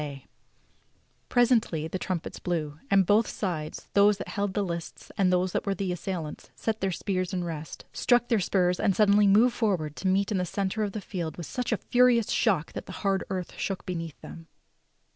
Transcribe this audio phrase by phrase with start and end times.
[0.01, 4.29] THE STORY OF KING ARTHUR 8() Presently the trumpets blew, and both sides, those that
[4.29, 8.27] held the lists and those that were the assailants, set their spears in rest, struck
[8.27, 11.45] their spurs, and suddenly moved forward to meet in the centre of the field with
[11.45, 14.47] such a furious shock that the hard earth shook beneath them.